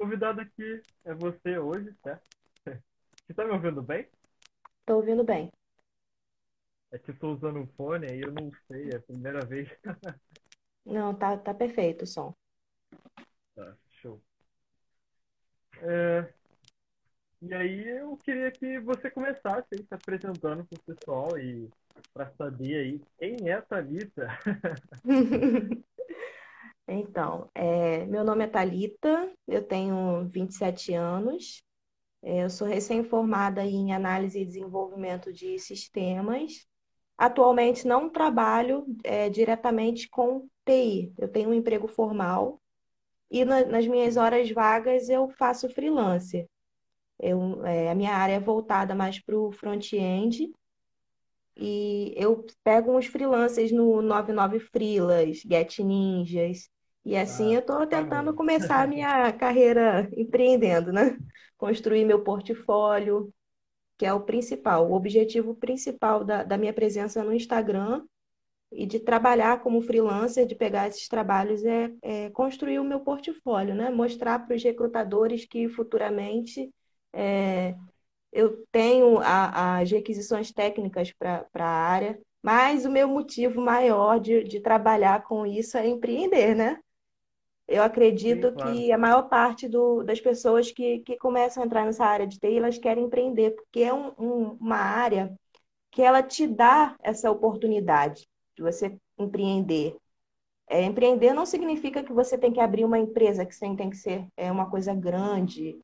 [0.00, 2.24] convidado aqui é você hoje, certo?
[3.26, 4.08] Você tá me ouvindo bem?
[4.84, 5.50] Tô ouvindo bem.
[6.92, 9.68] É que eu tô usando um fone aí eu não sei, é a primeira vez.
[10.84, 12.34] Não, tá, tá perfeito o som.
[13.54, 14.20] Tá, show.
[15.82, 16.32] É,
[17.42, 21.70] E aí eu queria que você começasse aí se apresentando pro pessoal e
[22.12, 24.28] para saber aí quem é a Thalita.
[26.92, 31.62] Então, é, meu nome é Thalita, eu tenho 27 anos,
[32.22, 36.66] é, eu sou recém-formada em análise e desenvolvimento de sistemas.
[37.18, 42.60] Atualmente não trabalho, é, diretamente com TI, eu tenho um emprego formal
[43.30, 46.46] e na- nas minhas horas vagas eu faço freelancer.
[47.20, 50.50] Eu, é, a minha área é voltada mais para o front-end
[51.56, 56.68] E eu pego uns freelancers no 99 Freelas, Get Ninjas.
[57.04, 61.18] E assim Ah, eu estou tentando começar a minha carreira empreendendo, né?
[61.56, 63.32] Construir meu portfólio,
[63.98, 68.04] que é o principal, o objetivo principal da, da minha presença no Instagram
[68.72, 73.74] e de trabalhar como freelancer, de pegar esses trabalhos, é, é construir o meu portfólio,
[73.74, 73.90] né?
[73.90, 76.72] Mostrar para os recrutadores que futuramente
[77.12, 77.76] é,
[78.32, 84.20] eu tenho a- as requisições técnicas para para a área, mas o meu motivo maior
[84.20, 86.78] de, de trabalhar com isso é empreender, né?
[87.70, 87.84] Eu
[88.26, 88.86] Sim, acredito claro.
[88.86, 92.38] que a maior parte do- das pessoas que, que começam a entrar nessa área de
[92.40, 95.34] TI, elas querem empreender, porque é um- um- uma área
[95.92, 99.96] que ela te dá essa oportunidade de você empreender.
[100.68, 103.96] É, empreender não significa que você tem que abrir uma empresa, que você tem que
[103.96, 105.78] ser é, uma coisa grande.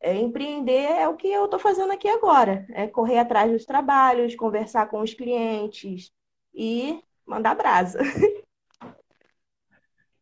[0.00, 4.34] É, empreender é o que eu estou fazendo aqui agora, é correr atrás dos trabalhos,
[4.34, 6.10] conversar com os clientes
[6.54, 8.00] e mandar brasa.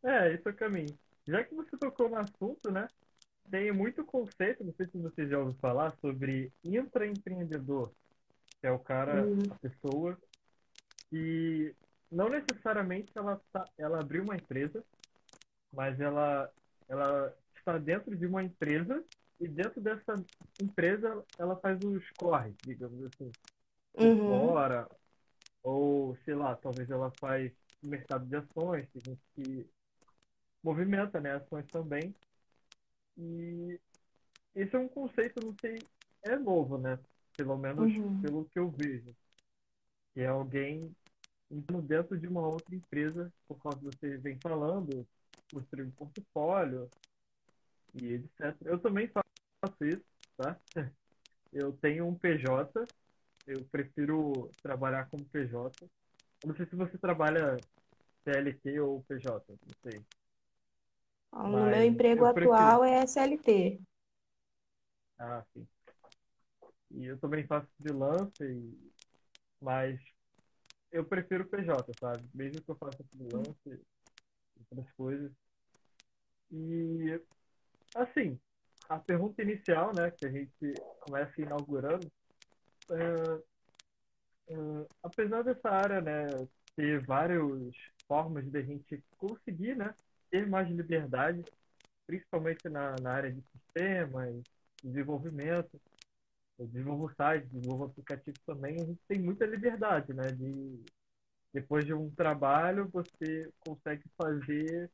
[0.03, 0.99] É, esse é o caminho.
[1.31, 2.89] Já que você tocou no assunto, né?
[3.51, 7.93] Tem muito conceito, não sei se você já ouviu falar, sobre intraempreendedor,
[8.61, 10.19] que é o cara, Hum, a pessoa
[11.11, 11.75] que
[12.11, 14.85] não necessariamente ela, tá, ela abriu uma empresa,
[15.73, 16.51] mas ela,
[16.89, 19.05] ela está dentro de uma empresa
[19.41, 20.25] e dentro dessa
[20.59, 23.35] empresa ela faz os corres, digamos assim,
[23.95, 24.89] uhum, fora,
[25.63, 27.53] ou sei lá, talvez ela faz
[27.83, 29.67] mercado de ações, tem gente que
[30.63, 32.15] movimenta, né, ações também.
[33.17, 33.79] E
[34.55, 35.87] esse é um conceito, não sei,
[36.25, 36.99] é novo, né?
[37.37, 39.15] Pelo menos uhum, pelo que eu vejo,
[40.15, 40.95] que é alguém
[41.51, 45.07] entrando dentro de uma outra empresa, por causa que você vem falando,
[45.51, 46.91] construir um portfólio
[47.95, 48.57] e etc.
[48.65, 50.05] Eu também faço isso,
[50.37, 50.59] tá?
[51.53, 52.89] Eu tenho um PJ,
[53.47, 55.75] eu prefiro trabalhar como PJ.
[56.43, 57.63] Eu não sei se você trabalha
[58.25, 60.03] CLT ou PJ, não sei.
[61.33, 62.53] No meu emprego prefiro.
[62.53, 63.81] atual é CLT.
[65.19, 65.67] Ah, sim.
[66.93, 68.93] E eu também faço freelance, e...
[69.61, 70.01] mas
[70.91, 72.29] eu prefiro PJ, sabe?
[72.35, 73.81] Mesmo que eu faça freelance e
[74.71, 75.33] outras coisas.
[76.51, 77.21] E,
[77.95, 78.39] assim,
[78.89, 80.53] a pergunta inicial, né, que a gente
[81.01, 82.11] começa inaugurando,
[82.91, 83.43] é,
[84.49, 87.41] é, apesar dessa área, né, ter várias
[88.09, 89.95] formas de a gente conseguir, né,
[90.31, 91.45] ter mais liberdade,
[92.07, 94.35] principalmente na, na área de sistemas,
[94.83, 95.81] desenvolvimento,
[96.59, 100.81] eu desenvolvo site, desenvolvo aplicativo também, a gente tem muita liberdade, né, de
[101.53, 104.91] depois de um trabalho você consegue fazer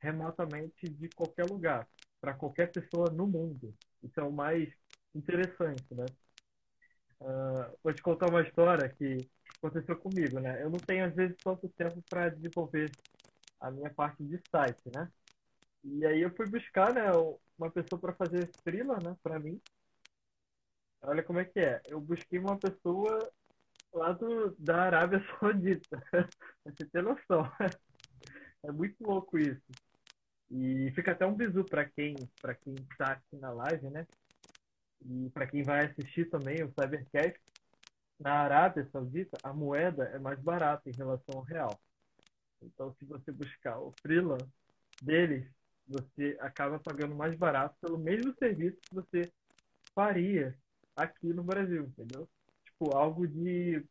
[0.00, 1.86] remotamente de qualquer lugar,
[2.20, 3.74] para qualquer pessoa no mundo.
[4.02, 4.68] Isso é o mais
[5.14, 6.06] interessante, né?
[7.20, 9.26] Uh, vou te contar uma história que
[9.58, 10.62] aconteceu comigo, né?
[10.62, 12.94] Eu não tenho, às vezes, tanto tempo para desenvolver
[13.60, 15.10] a minha parte de site, né?
[15.84, 17.04] E aí eu fui buscar, né,
[17.58, 19.60] uma pessoa para fazer freela, né, para mim.
[21.02, 21.80] Olha como é que é.
[21.86, 23.30] Eu busquei uma pessoa
[23.92, 26.02] lá do, da Arábia Saudita.
[26.64, 27.50] você ter noção.
[28.64, 29.62] É muito louco isso.
[30.50, 34.06] E fica até um bizu para quem para quem está aqui na live, né?
[35.04, 37.40] E para quem vai assistir também o Cybercast,
[38.18, 41.78] na Arábia Saudita a moeda é mais barata em relação ao real.
[42.62, 44.50] Então, se você buscar o freelance
[45.00, 45.46] deles,
[45.86, 49.32] você acaba pagando mais barato pelo mesmo serviço que você
[49.94, 50.56] faria
[50.96, 52.28] aqui no Brasil, entendeu?
[52.64, 53.84] Tipo, algo de.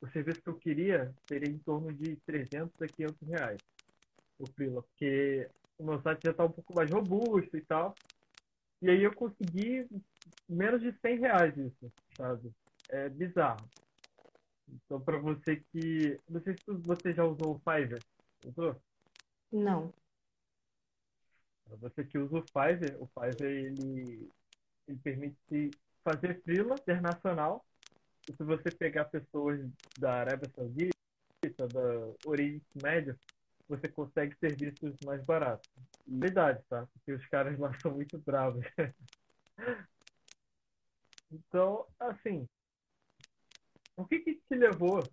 [0.00, 3.60] O serviço que eu queria seria em torno de 300 a 500 reais
[4.38, 7.98] o freela, porque o meu site já está um pouco mais robusto e tal.
[8.82, 9.88] E aí eu consegui
[10.48, 12.52] menos de 100 reais isso, sabe?
[12.88, 13.70] É bizarro.
[14.72, 16.18] Então, para você que.
[16.28, 18.02] Não sei se você já usou o Fiverr.
[18.44, 18.80] Usou?
[19.52, 19.92] Não.
[21.80, 24.30] Você que usa o Fiverr, o Fiverr ele,
[24.86, 27.64] ele permite fazer freela internacional.
[28.28, 29.60] E se você pegar pessoas
[29.98, 30.92] da Arábia Saudita,
[31.68, 33.18] da Oriente Médio,
[33.68, 35.66] você consegue serviços mais baratos.
[36.06, 36.86] Verdade, tá?
[36.92, 38.64] Porque os caras lá são muito bravos.
[41.30, 42.48] então, assim,
[43.98, 45.12] o que que te levou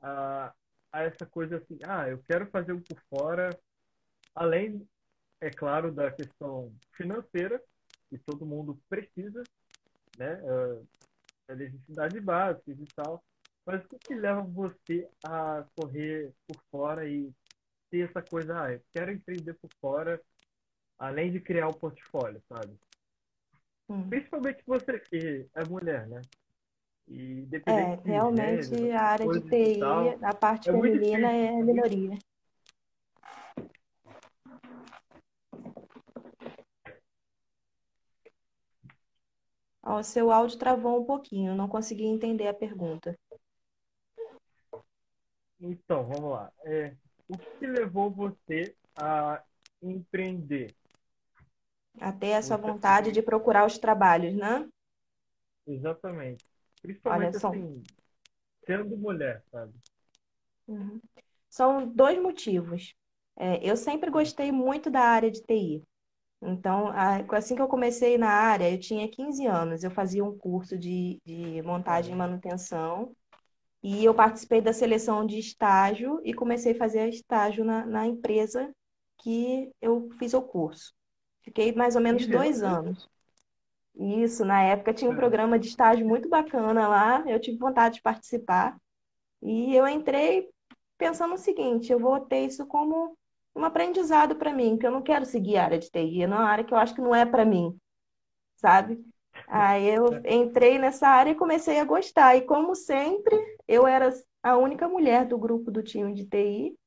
[0.00, 0.54] a,
[0.92, 3.58] a essa coisa assim, ah, eu quero fazer um por fora,
[4.34, 4.86] além,
[5.40, 7.60] é claro, da questão financeira,
[8.10, 9.46] que todo mundo precisa,
[10.14, 10.40] né?
[11.48, 13.24] A necessidade básica e tal.
[13.64, 17.32] Mas o que, que leva você a correr por fora e
[17.90, 20.20] ter essa coisa, ah, eu quero empreender por fora,
[20.98, 22.78] além de criar o um portfólio, sabe?
[23.88, 24.08] Hum.
[24.10, 26.26] Principalmente você que é mulher, né?
[27.10, 29.82] E é, realmente gênero, a área de TI,
[30.22, 32.18] a parte é feminina é a minoria.
[39.82, 43.18] O seu áudio travou um pouquinho, não consegui entender a pergunta.
[45.58, 46.52] Então, vamos lá.
[46.64, 46.94] É,
[47.26, 49.42] o que levou você a
[49.82, 50.74] empreender?
[52.00, 54.68] A ter essa vontade de procurar os trabalhos, né?
[55.66, 56.47] Exatamente.
[56.82, 57.82] Principalmente assim,
[58.66, 59.72] sendo mulher, sabe?
[60.66, 61.00] Uhum.
[61.48, 62.94] São dois motivos.
[63.36, 65.82] É, eu sempre gostei muito da área de TI.
[66.42, 66.88] Então,
[67.32, 71.20] assim que eu comecei na área, eu tinha 15 anos, eu fazia um curso de,
[71.24, 73.12] de montagem e manutenção,
[73.82, 78.72] e eu participei da seleção de estágio e comecei a fazer estágio na, na empresa
[79.18, 80.92] que eu fiz o curso.
[81.42, 83.08] Fiquei mais ou menos dois anos.
[83.98, 88.02] Isso, na época tinha um programa de estágio muito bacana lá, eu tive vontade de
[88.02, 88.76] participar.
[89.42, 90.48] E eu entrei
[90.96, 93.16] pensando o seguinte, eu vou ter isso como
[93.56, 96.44] um aprendizado para mim, que eu não quero seguir a área de TI, é uma
[96.44, 97.76] área que eu acho que não é para mim,
[98.56, 99.04] sabe?
[99.48, 102.36] Aí eu entrei nessa área e comecei a gostar.
[102.36, 103.36] E como sempre,
[103.66, 104.12] eu era
[104.42, 106.78] a única mulher do grupo do time de TI.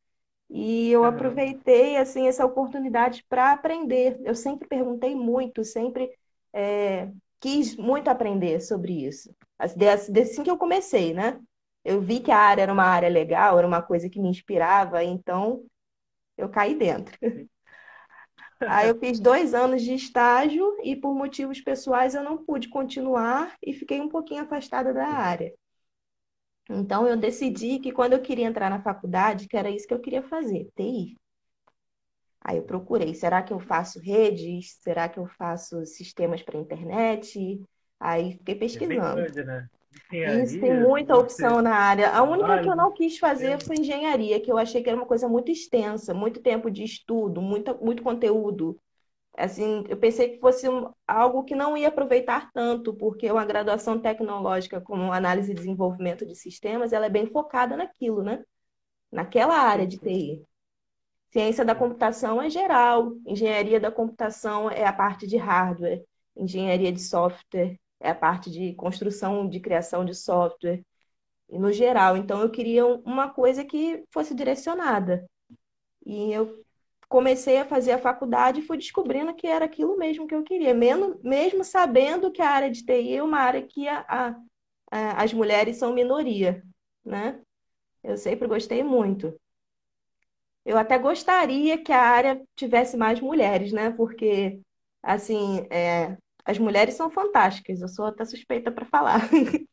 [0.50, 4.20] E eu aproveitei assim essa oportunidade para aprender.
[4.24, 6.12] Eu sempre perguntei muito, sempre
[6.54, 9.34] é, quis muito aprender sobre isso.
[9.58, 11.40] Assim, assim que eu comecei, né?
[11.84, 15.04] Eu vi que a área era uma área legal, era uma coisa que me inspirava,
[15.04, 15.66] então
[16.38, 17.18] eu caí dentro.
[18.68, 23.56] Aí eu fiz dois anos de estágio e por motivos pessoais eu não pude continuar
[23.62, 25.52] e fiquei um pouquinho afastada da área.
[26.70, 30.00] Então eu decidi que quando eu queria entrar na faculdade, que era isso que eu
[30.00, 31.16] queria fazer, TI.
[32.42, 34.78] Aí eu procurei, será que eu faço redes?
[34.82, 37.62] Será que eu faço sistemas para internet?
[38.00, 39.22] Aí fiquei pesquisando.
[39.22, 39.68] É grande, né?
[40.24, 42.12] Isso, tem muita opção na área.
[42.12, 45.08] A única que eu não quis fazer foi engenharia, que eu achei que era uma
[45.08, 48.80] coisa muito extensa, muito tempo de estudo, muito, muito conteúdo.
[49.38, 50.68] Assim, eu pensei que fosse
[51.08, 56.36] algo que não ia aproveitar tanto, porque uma graduação tecnológica como análise e desenvolvimento de
[56.36, 58.44] sistemas, ela é bem focada naquilo, né?
[59.12, 60.46] Naquela área de TI.
[61.32, 66.04] Ciência da computação é geral, engenharia da computação é a parte de hardware,
[66.36, 70.84] engenharia de software é a parte de construção, de criação de software,
[71.50, 72.18] e no geral.
[72.18, 75.26] Então, eu queria uma coisa que fosse direcionada.
[76.06, 76.64] E eu
[77.08, 80.74] comecei a fazer a faculdade e fui descobrindo que era aquilo mesmo que eu queria,
[80.74, 84.36] mesmo, mesmo sabendo que a área de TI é uma área que a,
[84.90, 86.64] a, as mulheres são minoria,
[87.06, 87.42] né?
[88.04, 89.38] Eu sempre gostei muito.
[90.66, 93.92] Eu até gostaria que a área tivesse mais mulheres, né?
[93.92, 94.60] Porque,
[95.02, 99.22] assim, é, as mulheres são fantásticas, eu sou até suspeita para falar.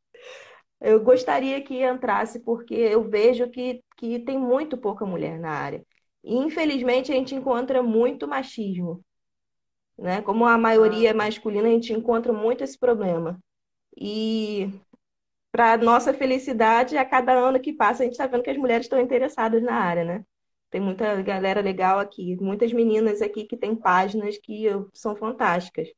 [0.80, 5.84] eu gostaria que entrasse, porque eu vejo que, que tem muito pouca mulher na área.
[6.24, 9.04] E, infelizmente, a gente encontra muito machismo.
[9.98, 10.22] Né?
[10.22, 13.38] Como a maioria é masculina, a gente encontra muito esse problema.
[13.96, 14.70] E,
[15.52, 18.86] para nossa felicidade, a cada ano que passa, a gente está vendo que as mulheres
[18.86, 20.24] estão interessadas na área, né?
[20.70, 25.88] Tem muita galera legal aqui, muitas meninas aqui que têm páginas que são fantásticas.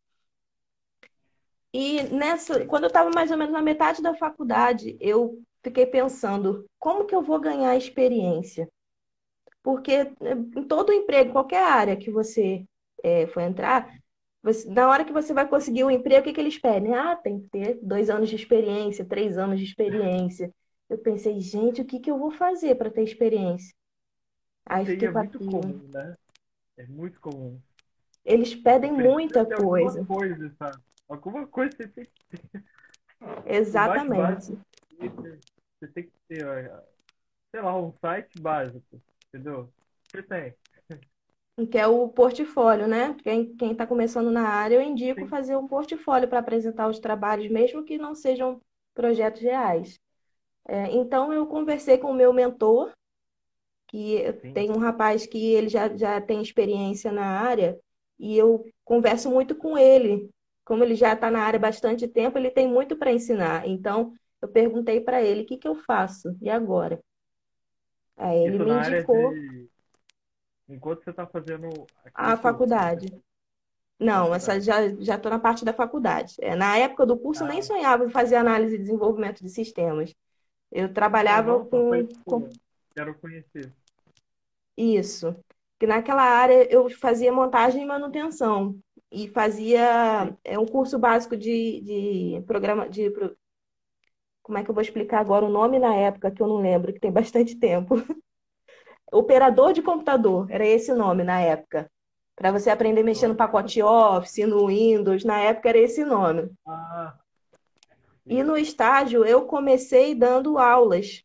[1.72, 6.66] E nessa, quando eu estava mais ou menos na metade da faculdade, eu fiquei pensando,
[6.78, 8.68] como que eu vou ganhar experiência?
[9.62, 12.64] Porque eh, em todo emprego, qualquer área que você
[13.02, 13.92] é, for entrar,
[14.42, 16.94] você, na hora que você vai conseguir um emprego, o que, que eles pedem?
[16.94, 20.52] Ah, tem que ter dois anos de experiência, três anos de experiência.
[20.88, 23.74] Eu pensei, gente, o que, que eu vou fazer para ter experiência?
[24.70, 26.16] Aí fiquei é muito comum, né?
[26.76, 27.58] É muito comum.
[28.24, 30.04] Eles pedem muita coisa.
[30.04, 30.80] coisa sabe?
[31.08, 32.40] Alguma coisa você tem que ter.
[33.46, 34.56] Exatamente.
[35.00, 36.44] Você tem que ter,
[37.50, 39.68] sei lá, um site básico, entendeu?
[40.04, 40.54] Você tem.
[41.68, 43.16] que é o portfólio, né?
[43.24, 45.28] Quem está começando na área, eu indico Sim.
[45.28, 48.60] fazer um portfólio para apresentar os trabalhos, mesmo que não sejam
[48.94, 49.98] projetos reais.
[50.68, 52.92] É, então, eu conversei com o meu mentor,
[53.90, 54.54] que Sim.
[54.54, 57.78] tem um rapaz que ele já, já tem experiência na área,
[58.18, 60.30] e eu converso muito com ele.
[60.64, 63.68] Como ele já está na área há bastante tempo, ele tem muito para ensinar.
[63.68, 66.37] Então, eu perguntei para ele, o que que eu faço?
[66.42, 67.00] E agora?
[68.16, 69.68] Aí ele Isso me indicou de.
[70.68, 72.61] Enquanto você está fazendo a curso, né?
[72.61, 73.12] faculdade.
[74.00, 76.37] Não, essa já já estou na parte da faculdade.
[76.40, 79.50] É, na época do curso, eu nem Ah, sonhava em fazer análise e desenvolvimento de
[79.50, 80.14] sistemas.
[80.73, 80.92] Eu
[81.26, 82.50] ah, trabalhava não, só foi com, com
[82.94, 83.73] quero conhecer.
[84.80, 85.34] Isso.
[85.78, 88.78] Que naquela área eu fazia montagem e manutenção.
[89.10, 93.10] E fazia é, um curso básico de, de programa de
[94.42, 96.92] como é que eu vou explicar agora o nome na época que eu não lembro,
[96.92, 97.94] que tem bastante tempo.
[99.12, 101.90] Operador de computador, era esse nome na época.
[102.37, 106.50] Para você aprender a mexer no pacote Office, no Windows, na época era esse nome.
[106.66, 107.18] Ah,
[108.26, 111.22] E no estágio eu comecei dando aulas,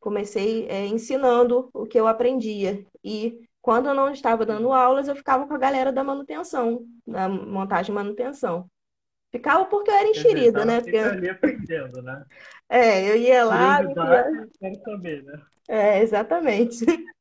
[0.00, 2.84] comecei é, ensinando o que eu aprendia.
[3.04, 7.28] E quando eu não estava dando aulas, eu ficava com a galera da manutenção, da
[7.28, 8.68] montagem e manutenção.
[9.30, 10.80] Ficava porque eu era enxerida, né?
[10.80, 12.24] Porque ali aprendendo, né?
[12.68, 15.40] é, eu ia lá, Curiosidade, quero saber, né?
[15.68, 16.84] É, exatamente.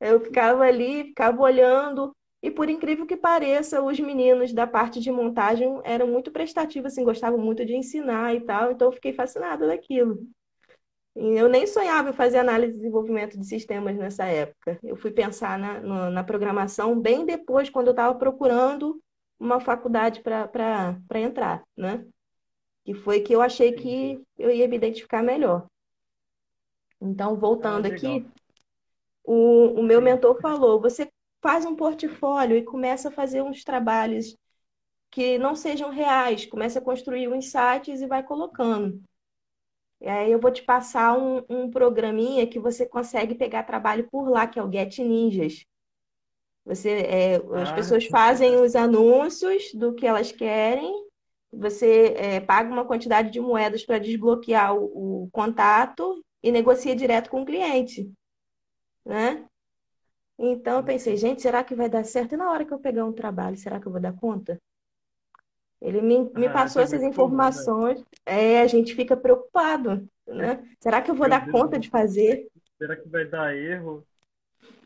[0.00, 5.12] Eu ficava ali, ficava olhando, e por incrível que pareça, os meninos da parte de
[5.12, 9.66] montagem eram muito prestativos, assim, gostavam muito de ensinar e tal, então eu fiquei fascinada
[9.66, 10.26] daquilo.
[11.22, 14.78] Eu nem sonhava em fazer análise e desenvolvimento de sistemas nessa época.
[14.82, 19.00] Eu fui pensar na, no- na programação bem depois, quando eu estava procurando
[19.38, 22.04] uma faculdade para para entrar, né?
[22.84, 25.66] Que foi que eu achei que eu ia me identificar melhor.
[27.00, 28.20] Então, Ah, voltando legal.
[28.20, 28.26] aqui.
[29.24, 31.10] O, o meu mentor falou: você
[31.42, 34.36] faz um portfólio e começa a fazer uns trabalhos
[35.10, 39.02] que não sejam reais, começa a construir uns sites e vai colocando.
[40.00, 44.28] E aí eu vou te passar um, um programinha que você consegue pegar trabalho por
[44.30, 45.64] lá, que é o Get Ninjas.
[46.64, 50.92] Você, é, as Ah, pessoas fazem os anúncios do que elas querem,
[51.52, 57.30] você é, paga uma quantidade de moedas para desbloquear o, o contato e negocia direto
[57.30, 58.10] com o cliente,
[59.04, 59.46] né?
[60.38, 61.18] Então eu pensei, sim.
[61.18, 62.34] gente, será que vai dar certo?
[62.34, 64.58] E na hora que eu pegar um trabalho, será que eu vou dar conta?
[65.80, 67.70] Ele me, me Ah, passou essas muito comum, né?
[67.70, 68.04] informações.
[68.26, 70.62] É, a gente fica preocupado, né?
[70.80, 72.48] Será que eu vou Meu dar Deus, conta de fazer?
[72.78, 74.06] será que vai dar erro?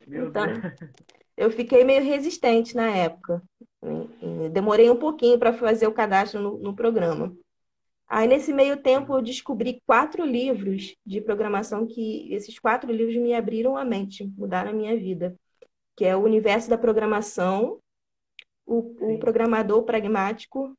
[0.07, 0.33] Meu Deus.
[0.33, 0.65] Então,
[1.37, 3.43] eu fiquei meio resistente na época.
[4.53, 7.35] Demorei um pouquinho para fazer o cadastro no, no programa.
[8.09, 13.35] Aí, nesse meio tempo, eu descobri quatro livros de programação que esses quatro livros me
[13.35, 15.37] abriram a mente, mudaram a minha vida,
[15.97, 17.81] que é o Universo da Programação,
[18.67, 19.19] o, o.
[19.19, 20.77] Programador Pragmático,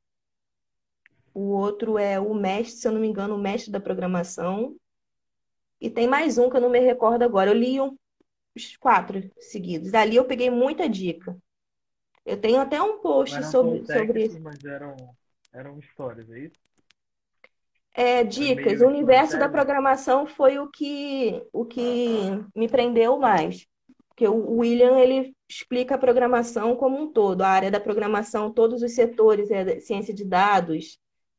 [1.35, 4.73] o outro é o Mestre, se eu não me engano, o Mestre da Programação,
[5.81, 7.51] e tem mais um que eu não me recordo agora.
[7.51, 7.77] Eu li
[8.55, 9.91] os quatro seguidos.
[9.91, 11.37] Dali eu peguei muita dica.
[12.25, 14.95] Eu tenho até um post não são sobre, sobre técnicos, mas eram,
[15.53, 16.59] eram histórias, é isso?
[17.93, 18.81] É, Era dicas.
[18.81, 23.67] O universo da programação foi o que, o que me prendeu mais.
[24.07, 28.81] Porque o William, ele explica a programação como um todo, a área da programação, todos
[28.81, 30.97] os setores, é, ciência de dados,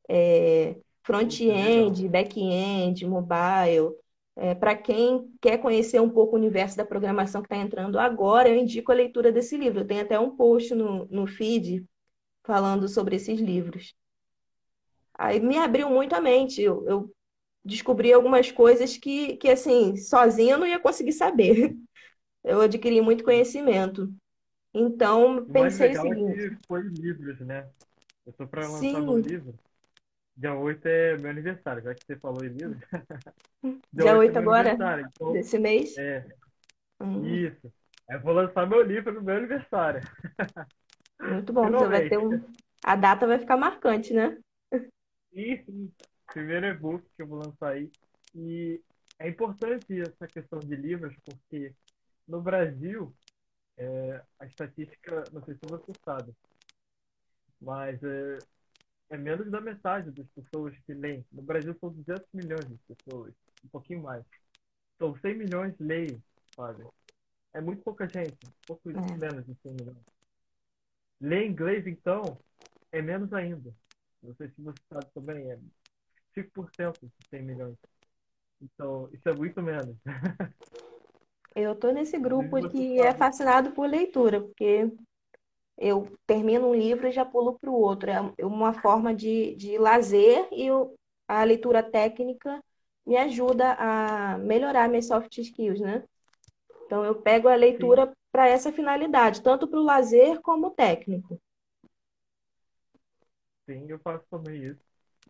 [0.09, 3.93] é, front-end, back-end, mobile.
[4.61, 8.57] para quem quer conhecer um pouco o universo da programação que está entrando agora, eu
[8.57, 9.81] indico a leitura desse livro.
[9.81, 11.85] Eu tenho até um post no, no feed
[12.45, 13.95] falando sobre esses livros.
[15.15, 16.61] Aí me abriu muito a mente.
[16.63, 17.13] Eu, eu
[17.65, 21.77] descobri algumas coisas que, que, assim, sozinha eu não ia conseguir saber.
[22.45, 24.09] Eu adquiri muito conhecimento.
[24.73, 27.69] Então, O mais pensei o legal é seguinte: que foi livros, né?
[28.25, 29.55] Eu tô para lançar sim, livro.
[30.37, 32.79] Dia 8 é meu aniversário, já que você falou em livro.
[33.63, 35.11] Dia dia 8 é 8 meu agora.
[35.15, 35.97] Então, desse mês.
[35.97, 36.27] é,
[37.01, 37.73] Hum, isso.
[38.09, 40.01] Eu vou lançar meu livro no meu aniversário.
[41.21, 41.71] muito bom.
[41.71, 42.57] Você vai ter um.
[42.83, 44.39] A data vai ficar marcante, né?
[45.33, 45.65] E
[46.33, 47.91] primeiro e-book que eu vou lançar aí.
[48.35, 48.81] E
[49.19, 51.75] é importante essa questão de livros, porque
[52.29, 53.13] no Brasil,
[53.77, 56.33] é, a estatística, não sei se você sabe,
[57.61, 58.43] mas é,
[59.11, 61.25] é menos da metade das pessoas que leem.
[61.33, 63.35] No Brasil são 200 milhões de pessoas,
[63.65, 64.25] um pouquinho mais.
[64.99, 66.23] São 100 milhões leem,
[66.57, 66.85] sabe?
[67.55, 69.01] É muito pouca gente, pouco É.
[69.01, 69.97] menos de 100 milhões.
[71.21, 72.39] Ler inglês, então,
[72.93, 73.75] é menos ainda.
[74.23, 75.59] Não sei se você sabe também, é
[76.35, 77.77] 5% de 100 milhões.
[78.61, 79.97] Então, isso é muito menos.
[81.55, 84.93] Eu tô nesse grupo você que é fascinado por leitura, porque
[85.79, 88.11] eu termino um livro e já pulo para o outro.
[88.11, 90.95] É uma forma de, de lazer e o-
[91.29, 92.63] a leitura técnica
[93.07, 96.05] me ajuda a melhorar minhas soft skills, né?
[96.87, 101.41] Então eu pego a leitura para essa finalidade, tanto para o lazer como técnico.
[103.67, 104.81] sim, eu faço também isso.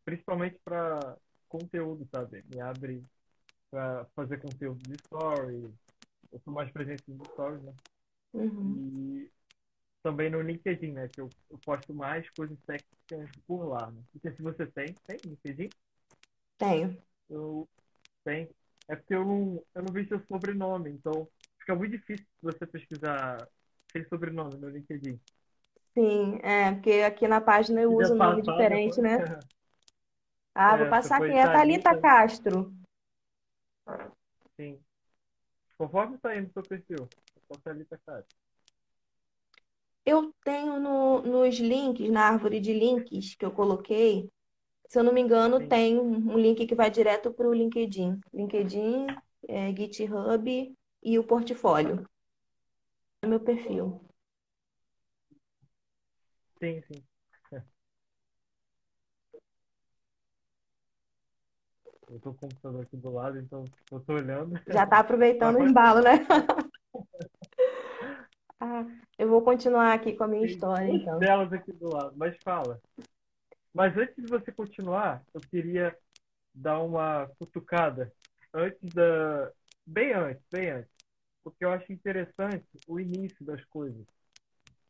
[0.05, 1.17] Principalmente para
[1.49, 2.43] conteúdo, sabe?
[2.49, 3.05] Me abre
[3.71, 5.73] para fazer conteúdo de story.
[6.33, 7.75] Eu sou mais presente nos stories, né?
[8.33, 8.81] Uhum.
[8.81, 9.31] E
[10.07, 11.09] também no LinkedIn, né?
[11.09, 14.01] Que eu, eu posto mais coisas técnicas por lá, né?
[14.13, 15.73] Porque se você tem, tem LinkedIn?
[16.59, 16.97] Tenho.
[17.29, 17.69] Eu
[18.25, 18.49] tenho.
[18.87, 21.27] É porque eu não, eu não vi seu sobrenome, então
[21.59, 23.49] fica muito difícil você pesquisar
[23.93, 25.19] sem sobrenome no LinkedIn.
[25.93, 29.45] Sim, é, porque aqui na página eu uso um nome passar diferente, né?
[30.55, 31.33] Ah, vou é, você passar aqui.
[31.33, 32.73] foi É Thalita Castro.
[34.57, 34.79] sim.
[35.77, 37.11] Conforme tá aí no seu perfil,
[37.49, 38.46] só Thalita Castro.
[40.07, 44.31] Eu tenho no- nos links, na árvore de links que eu coloquei,
[44.89, 48.21] se eu não me engano, tem um link que vai direto para o LinkedIn.
[48.35, 49.07] LinkedIn,
[49.49, 52.07] é, GitHub e o portfólio.
[53.23, 53.87] É meu perfil.
[56.59, 57.05] sim, sim.
[62.09, 64.55] Eu tô com o computador aqui do lado, então eu tô olhando.
[64.69, 66.13] Já está Mas aproveitando o embalo, né?
[69.47, 71.19] Continuar aqui com a minha Tem história, duas então.
[71.21, 72.81] delas aqui do lado, mas fala.
[73.73, 75.97] Mas antes de você continuar, eu queria
[76.53, 78.13] dar uma cutucada
[78.53, 79.53] antes da.
[79.87, 80.91] Bem antes, bem antes.
[81.45, 84.05] Porque eu acho interessante o início das coisas.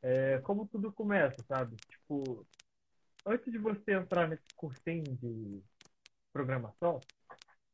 [0.01, 1.77] É, como tudo começa, sabe?
[1.91, 2.47] Tipo,
[3.27, 5.61] antes de você entrar nesse cursinho de
[6.33, 6.99] programação,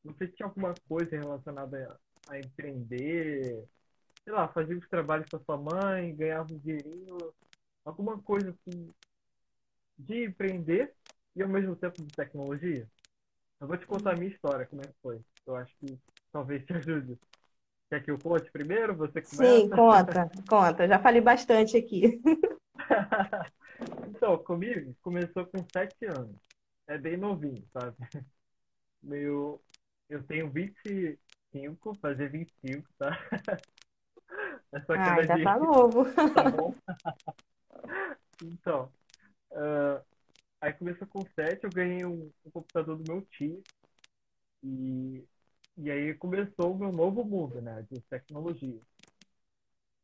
[0.02, 1.96] você tinha alguma coisa relacionada
[2.28, 3.68] a empreender,
[4.24, 7.32] sei lá, fazia os trabalhos com a sua mãe, ganhava um dinheirinho,
[7.84, 8.92] alguma coisa assim
[9.98, 10.94] de empreender
[11.36, 12.88] e ao mesmo tempo de tecnologia?
[13.60, 15.20] Eu vou te contar a minha história, como é que foi.
[15.46, 15.98] Eu acho que
[16.32, 17.18] talvez te ajude.
[17.90, 18.96] Quer que eu conte primeiro?
[18.96, 19.76] Você Sim, começa?
[19.80, 20.86] conta, conta.
[20.88, 22.20] Já falei bastante aqui.
[24.06, 26.36] Então, comigo começou com sete anos.
[26.86, 27.96] É bem novinho, sabe?
[29.02, 29.62] Meu,
[30.08, 33.10] eu tenho 25, fazer 25, tá?
[34.74, 36.04] É só Ah, ainda de, tá novo.
[36.34, 36.74] tá bom?
[38.40, 38.92] Então,
[39.52, 40.02] ah,
[40.60, 43.64] aí começou com sete, eu ganhei um, um computador do meu tio
[44.62, 45.24] e,
[45.78, 48.80] e aí começou o meu novo mundo, né, de tecnologia.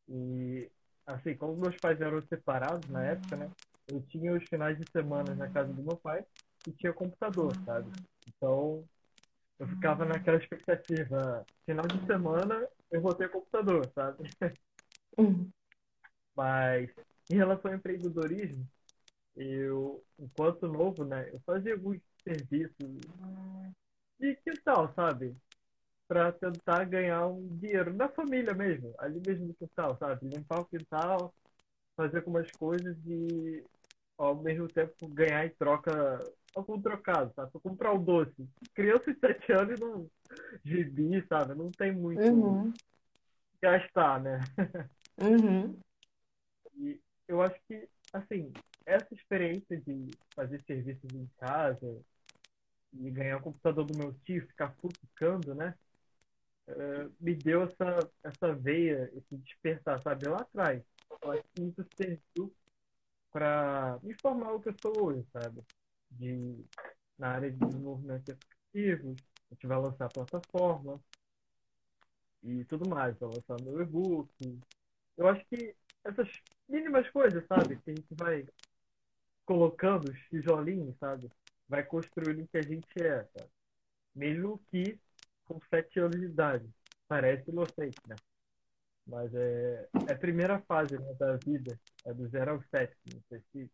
[0.07, 0.69] E
[1.05, 3.51] assim, como meus pais eram separados na época, né,
[3.87, 6.23] eu tinha os finais de semana na casa do meu pai
[6.65, 7.91] e tinha computador, sabe?
[8.27, 8.87] Então,
[9.59, 14.35] eu ficava naquela expectativa, final de semana eu vou ter computador, sabe?
[15.17, 15.51] Hum,
[16.35, 16.89] Mas
[17.29, 18.67] em relação ao empreendedorismo,
[19.35, 22.89] eu, enquanto novo, né, eu fazia alguns serviços
[24.19, 25.35] de quintal, sabe?
[26.07, 30.27] Para tentar ganhar um dinheiro na família mesmo, ali mesmo no quintal, sabe?
[30.29, 31.33] Limpar o quintal,
[31.97, 33.63] fazer algumas coisas e
[34.17, 35.91] ao mesmo tempo ganhar em troca
[36.55, 37.51] algum trocado, sabe?
[37.51, 38.47] Pra comprar o doce.
[38.73, 40.09] Criança de 7 anos não
[40.65, 41.55] gibi, sabe?
[41.55, 42.79] Não tem muito Uhum,
[43.61, 44.51] gastar, né?
[45.17, 45.81] uhum,
[46.75, 48.51] E eu acho que, assim,
[48.85, 52.01] essa experiência de fazer serviços em casa
[52.93, 55.75] e ganhar o computador do meu tio, ficar futucando, né?
[56.67, 60.27] eh, me deu essa, essa veia, esse despertar, sabe?
[60.27, 60.83] Lá atrás.
[61.23, 62.55] Eu acho que isso serviu
[63.31, 65.61] para me formar o que eu sou hoje, sabe?
[66.11, 66.65] De,
[67.17, 69.17] na área de desenvolvimento de aplicativos,
[69.49, 70.99] a gente vai lançar plataforma
[72.43, 74.29] e tudo mais, vai lançar meu e-book.
[75.17, 76.29] Eu acho que essas
[76.67, 77.77] mínimas coisas, sabe?
[77.77, 78.47] Que a gente vai
[79.45, 81.29] colocando os tijolinhos, sabe?
[81.67, 83.49] Vai construindo o que a gente é, sabe?
[84.15, 84.99] Mesmo que
[85.49, 86.69] com sete anos de idade.
[87.07, 88.15] Parece inocente, né?
[89.05, 92.95] Mas é, é a primeira fase né, da vida, é do zero ao sete.
[93.11, 93.71] Não sei se,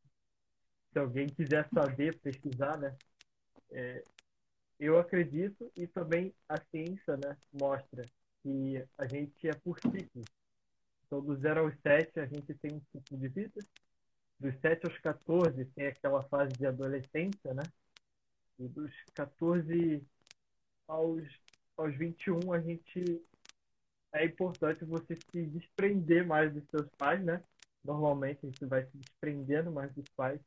[0.96, 2.96] se alguém quiser saber, pesquisar, né?
[3.70, 4.02] É,
[4.80, 8.02] eu acredito e também a ciência né, mostra
[8.42, 10.26] que a gente é por ciclos.
[11.06, 13.60] Então, do zero aos sete, a gente tem um ciclo de vida.
[14.40, 17.64] Dos 7 aos 14, tem aquela fase de adolescência, né?
[18.60, 20.02] E dos 14
[20.88, 21.24] aos,
[21.78, 23.22] aos 21, a gente
[24.14, 27.42] é importante você se desprender mais dos seus pais, né?
[27.84, 30.42] Normalmente a gente vai se desprendendo mais dos pais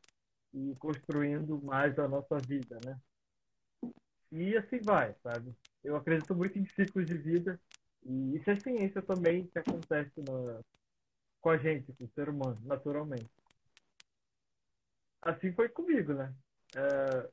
[0.54, 2.98] e construindo mais a nossa vida, né?
[4.32, 5.54] E assim vai, sabe?
[5.84, 7.60] Eu acredito muito em ciclos de vida
[8.04, 10.60] E isso é ciência também que acontece na,
[11.40, 13.30] com a gente, com o ser humano, naturalmente.
[15.22, 16.32] Assim foi comigo, né?
[16.74, 17.28] É,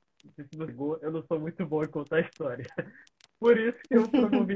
[1.02, 2.70] eu não sou muito bom em contar história.
[3.40, 4.38] Por isso que eu promovi